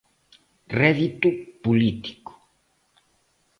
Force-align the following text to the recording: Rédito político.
Rédito 0.81 1.29
político. 1.63 2.31